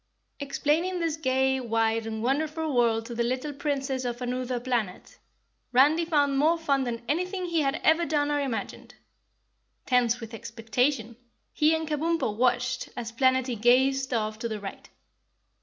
Explaining 0.39 0.99
this 0.99 1.15
gay, 1.15 1.59
wide 1.59 2.07
and 2.07 2.23
wonderful 2.23 2.75
world 2.75 3.05
to 3.05 3.13
the 3.13 3.21
little 3.21 3.53
Princess 3.53 4.03
of 4.03 4.19
Anuther 4.19 4.59
Planet, 4.59 5.19
Randy 5.73 6.05
found 6.05 6.39
more 6.39 6.57
fun 6.57 6.85
than 6.85 7.05
anything 7.07 7.45
he 7.45 7.61
had 7.61 7.79
ever 7.83 8.07
done 8.07 8.31
or 8.31 8.39
imagined. 8.39 8.95
Tense 9.85 10.19
with 10.19 10.33
expectation, 10.33 11.17
he 11.53 11.75
and 11.75 11.87
Kabumpo 11.87 12.35
watched 12.35 12.89
as 12.97 13.11
Planetty 13.11 13.55
gazed 13.61 14.11
off 14.11 14.39
to 14.39 14.47
the 14.49 14.59
right. 14.59 14.89